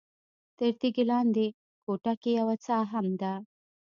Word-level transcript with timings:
تر 0.57 0.71
تیږې 0.79 1.03
لاندې 1.11 1.45
کوټه 1.85 2.13
کې 2.21 2.31
یوه 2.39 2.55
څاه 2.65 2.83
هم 2.91 3.07
ده. 3.21 3.33